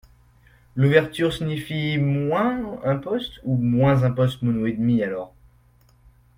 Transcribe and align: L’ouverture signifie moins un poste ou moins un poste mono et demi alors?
L’ouverture 0.75 1.31
signifie 1.31 1.99
moins 1.99 2.79
un 2.83 2.95
poste 2.95 3.33
ou 3.43 3.55
moins 3.55 4.01
un 4.01 4.09
poste 4.09 4.41
mono 4.41 4.65
et 4.65 4.71
demi 4.73 5.03
alors? 5.03 5.31